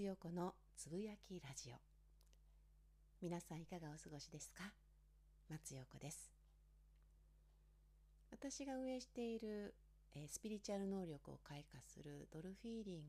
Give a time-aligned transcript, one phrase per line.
[0.00, 1.76] 陽子のつぶやきラジオ。
[3.20, 4.72] 皆さんいかがお過ごしですか？
[5.50, 6.32] 松陽子です。
[8.30, 9.74] 私が運営している、
[10.14, 13.02] えー、スピリチュアル能力を開花するドルフィーリン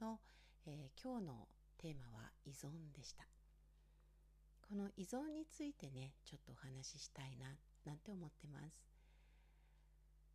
[0.00, 0.18] グの、
[0.66, 1.48] えー、今日の
[1.78, 3.24] テーマは依存でした。
[4.68, 7.46] この依存についてねちょっとお話ししたいな
[7.86, 8.84] なんて思ってます。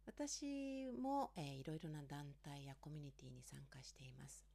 [0.07, 4.54] 私も、えー、いろいろな団体やコミュニティに参加しています。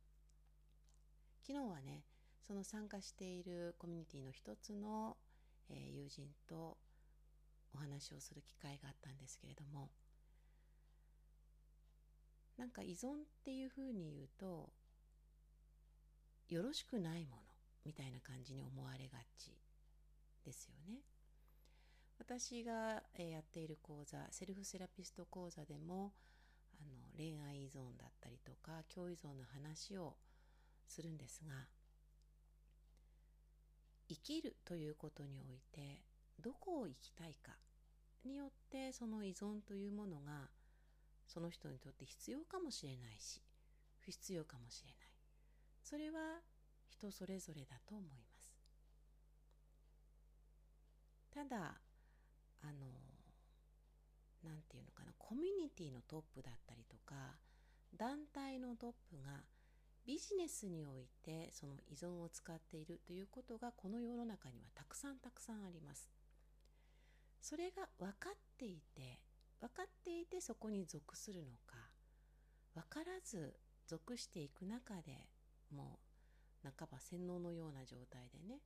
[1.47, 2.05] 昨日はね
[2.47, 5.17] その参加しているコミュニティの一つの、
[5.69, 6.77] えー、友人と
[7.75, 9.91] お話をする機会があったんですけれども
[12.59, 13.11] なんか依存っ
[13.45, 14.71] ていうふうに言うと
[16.49, 17.43] よろしくないもの
[17.87, 19.53] みたいな感じに思われがち
[20.45, 21.01] ですよね。
[22.19, 26.13] 私がやっている講座セルフセラピスト講座でも
[26.79, 30.17] あの恋愛依存だったりとか共依存の話を
[30.91, 31.53] するんですが
[34.09, 36.03] 生きるということにおいて
[36.41, 37.53] どこを生きたいか
[38.25, 40.49] によってその依存というものが
[41.27, 43.41] その人にとって必要かもしれないし
[44.01, 44.97] 不必要かもしれない。
[45.85, 46.41] それは
[46.89, 48.53] 人それぞれだと思います。
[51.33, 51.75] ただ
[52.63, 52.89] あの
[54.43, 57.15] 何て言うのかなコミュニティのトップだったりとか
[57.97, 59.45] 団体のトップが
[60.07, 66.11] ビジネスにおいてその依存を使っているということがこの世の中にはたくさんたくさんあります。
[67.41, 69.19] それが分かっていて
[69.61, 71.77] 分かっていてそこに属するのか
[72.75, 73.55] 分からず
[73.87, 75.27] 属していく中で
[75.75, 75.99] も
[76.65, 78.61] う半ば洗脳のような状態でね、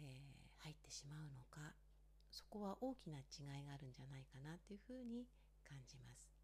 [0.00, 1.74] えー、入ってしまうのか
[2.30, 5.24] そこは大きな違いがあるんじゃないかなというふうに
[5.66, 6.35] 感じます。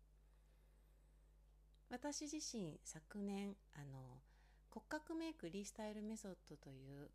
[1.93, 3.99] 私自身昨年あの
[4.71, 7.11] 骨格メイクリスタイルメソッドという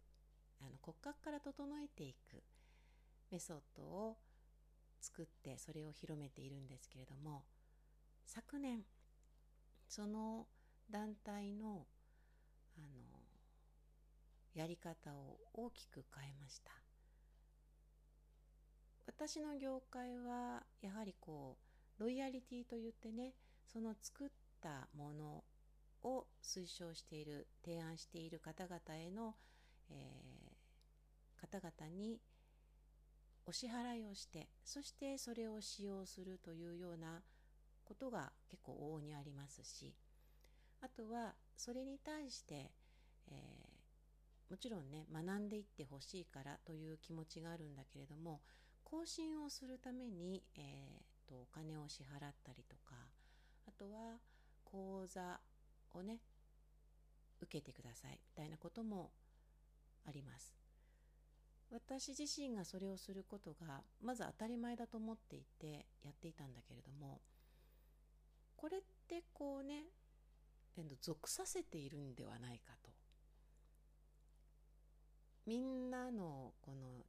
[0.62, 2.44] あの骨格から整えていく
[3.32, 4.18] メソッドを
[5.02, 7.42] 作ってそれを広めているんですけれども
[8.28, 8.82] 昨年
[9.90, 10.46] その
[10.92, 11.88] 団体の
[12.78, 13.20] あの
[14.54, 16.72] やり方を大きく変えました。
[19.08, 21.58] 私の業界はやはりこ
[21.98, 23.34] うロイヤリティといってね
[23.66, 24.30] その作っ
[24.62, 25.44] たもの
[26.04, 29.36] を推奨している提案している方々への、
[29.90, 32.20] えー、方々に
[33.46, 37.22] お支払いをしてそしてそれを使用するというような
[37.86, 39.94] ことが結構往々にありますし
[40.82, 42.72] あとはそれに対して、
[43.30, 48.42] えー、もちろんね学んでいってほしいからという気持ちがあるんだけれども
[48.84, 52.96] 更新をするために、えーとお金を支払ったりとか
[53.68, 54.18] あとは
[54.72, 55.40] 講座
[55.94, 56.20] をね
[57.42, 59.12] 受けてくださいみたいなことも
[60.08, 60.56] あります。
[61.70, 67.20] 私自身がそれをすることがまず当たり前だと思っていてやっていたんだけれども
[68.56, 69.84] これってこうね
[71.02, 72.92] 属させているんではないかと。
[75.46, 77.06] みんなのこの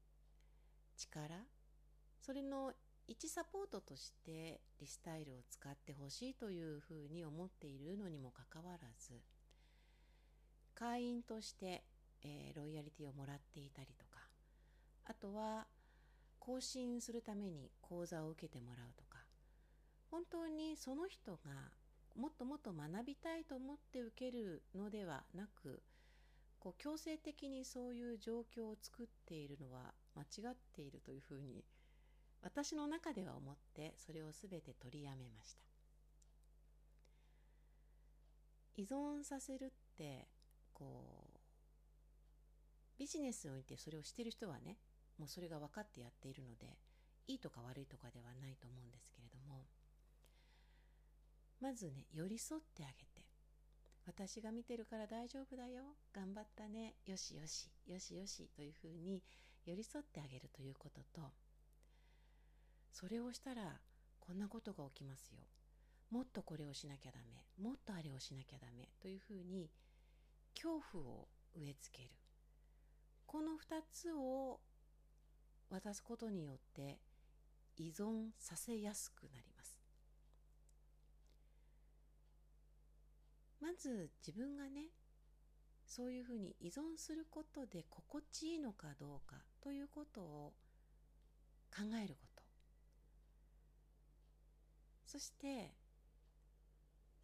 [0.97, 1.45] 力
[2.21, 2.73] それの
[3.09, 9.15] 一サポートとしてリスタイルを使ってほしいというふうに思っているのにもかかわらず
[10.75, 11.83] 会員として、
[12.23, 14.21] えー、ロイヤリティをもらっていたりとか
[15.07, 15.67] あとは
[16.39, 19.19] 更新するために講座を受けてもらうとか
[20.11, 21.39] 本当にその人が
[22.15, 25.83] もっともっと学びたいと思って受けるのではなく
[26.59, 31.65] こう強制的にそういう状況を作っているのは間違っているというふうに
[32.43, 35.69] 私の中では思ってそれを全て取りやめました。
[38.77, 40.29] 依存させるって
[40.73, 41.39] こう
[42.97, 44.77] ビジネスにおいてそれをしてる人はね
[45.19, 46.77] もうそれが分かってやっているので
[47.27, 49.65] いいとか悪いとかではないと思うんですけれども
[51.61, 53.27] まずね寄り添ってあげて
[54.07, 55.83] 私が見てるから大丈夫だよ
[56.15, 59.23] 頑張ったねよしよしよしよしというふうに
[59.67, 61.27] 寄り添ってあげるということと
[62.93, 63.81] それをしたら
[64.21, 65.39] こんなことが起きますよ。
[66.11, 67.45] もっとこれをしなきゃダメ。
[67.63, 68.89] もっとあれをしなきゃダメ。
[69.01, 69.71] というふうに
[70.55, 72.11] 恐怖を植え付ける。
[73.27, 74.61] この2つを
[75.71, 76.99] 渡すことによって
[77.77, 79.79] 依存させやすくなります。
[83.61, 84.87] まず自分がね
[85.87, 90.53] そういうふうに依存することで心地いいのかどうかということを
[91.75, 92.28] 考えること。
[95.11, 95.73] そして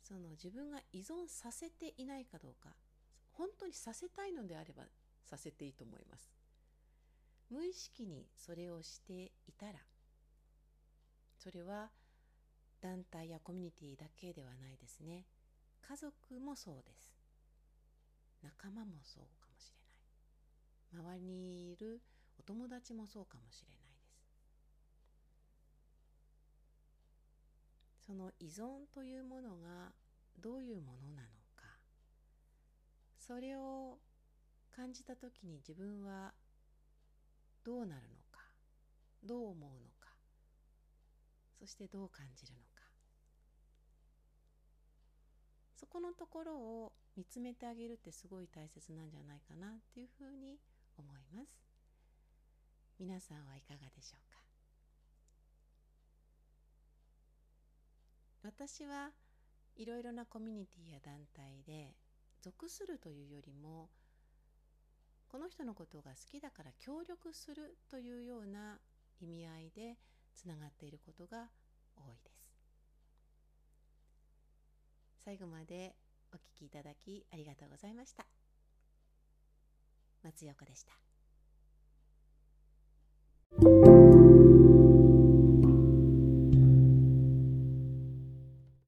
[0.03, 2.71] その自分が依存させていないかどうか
[3.33, 4.85] 本当にさせたいのであれば
[5.23, 6.33] させていいと思います。
[7.51, 9.73] 無意識にそれをしていたら
[11.39, 11.91] それは
[12.81, 15.27] 団体やコミュニティだけではないですね。
[15.87, 17.13] 家族もそうです。
[18.43, 19.73] 仲間もそうかもし
[20.95, 21.15] れない。
[21.17, 22.01] 周りにいる
[22.39, 23.85] お友達もそうかもしれないです
[28.07, 29.93] その依存というものが
[30.39, 31.65] どういうものなのか。
[33.19, 33.99] それを
[34.75, 36.35] 感じた時に自分は
[37.65, 38.41] どうなるのか。
[39.23, 40.09] どう思うのか。
[41.59, 42.83] そしてどう感じるのか。
[45.77, 50.59] そこのところを見つめてあげるってすごい大切なんじゃないかなっていうふうに
[50.99, 51.49] 思います。
[52.99, 54.54] 皆さんはいかがでしょうか？
[58.45, 59.11] 私は
[59.77, 61.95] いろいろなコミュニティや団体で
[62.43, 63.89] 属するというよりも
[65.29, 68.79] この人のことが好きだから協力するというような
[69.21, 69.97] 意味合いで
[70.35, 71.49] つながっていることが
[71.97, 72.53] 多いです。
[75.25, 75.97] 最後まで
[76.33, 78.27] お聞きいただきありがとうございました。
[80.23, 81.14] 松横でした。